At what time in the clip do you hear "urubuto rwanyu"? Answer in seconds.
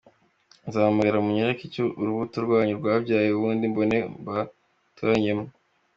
1.99-2.73